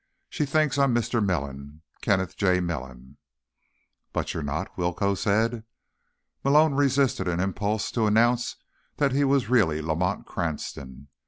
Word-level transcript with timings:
She 0.31 0.47
thinks 0.47 0.79
I'm 0.79 0.95
Mr. 0.95 1.23
Melon—Kenneth 1.23 2.35
J. 2.35 2.59
Melon." 2.59 3.17
"But 4.11 4.33
you're 4.33 4.41
not," 4.41 4.75
Willcoe 4.75 5.13
said. 5.13 5.63
Malone 6.43 6.73
resisted 6.73 7.27
an 7.27 7.39
impulse 7.39 7.91
to 7.91 8.07
announce 8.07 8.55
that 8.97 9.11
he 9.11 9.23
was 9.23 9.51
really 9.51 9.79
Lamont 9.79 10.25
Cranston. 10.25 11.09